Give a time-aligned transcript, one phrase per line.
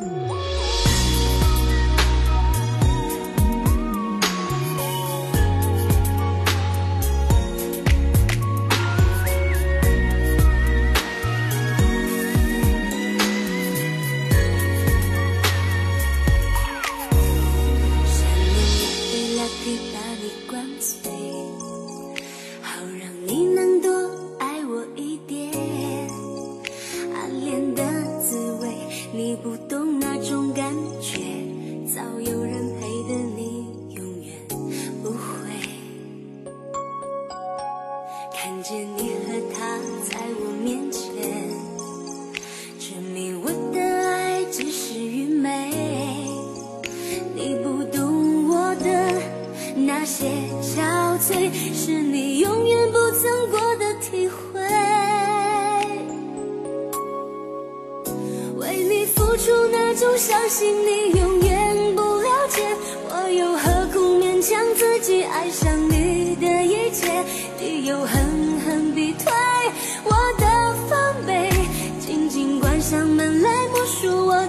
[0.00, 0.29] Mm-hmm.
[60.20, 62.62] 相信你永远不了解，
[63.08, 67.24] 我又何苦勉强自己爱上你的一切？
[67.58, 69.32] 你又狠狠逼退
[70.04, 70.46] 我的
[70.88, 71.50] 防备，
[71.98, 74.39] 紧紧关上门来默数我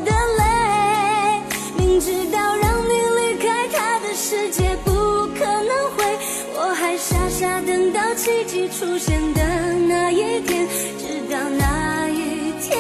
[7.41, 9.41] 下等到奇迹出现的
[9.87, 10.67] 那一天，
[10.99, 12.77] 直到那一天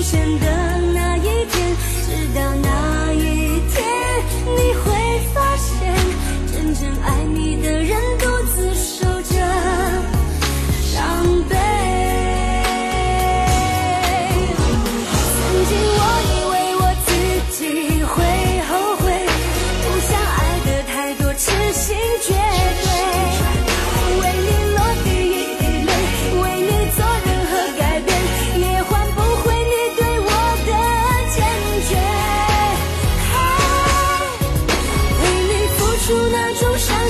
[0.00, 0.46] 出现的
[0.94, 2.59] 那一天直到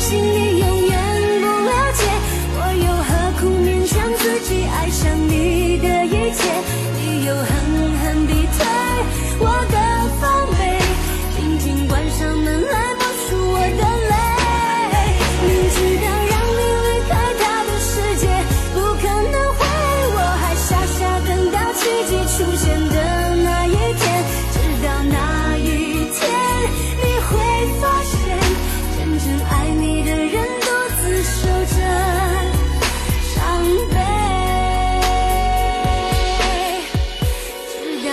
[0.00, 0.98] 心你永远
[1.42, 2.00] 不了解，
[2.56, 6.40] 我又何苦勉强自己爱上你的一切，
[6.96, 7.59] 你又何？